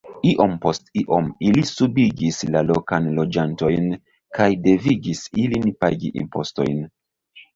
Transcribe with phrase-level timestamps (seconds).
[0.27, 3.85] Iom post iom ili subigis la lokan loĝantojn
[4.39, 6.83] kaj devigis ilin pagi impostojn.